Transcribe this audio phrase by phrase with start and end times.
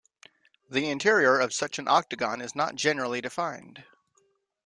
[0.67, 3.83] The interior of such an octagon is not generally defined.